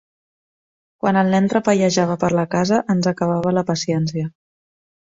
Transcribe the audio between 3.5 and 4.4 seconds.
la paciència.